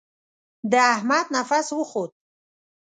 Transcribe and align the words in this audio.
د 0.71 0.73
احمد 0.93 1.25
نفس 1.35 1.67
وخوت. 1.79 2.11